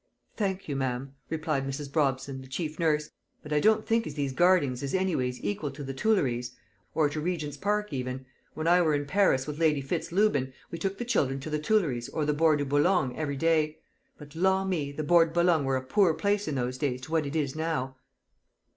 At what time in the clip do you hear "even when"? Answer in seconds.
7.93-8.65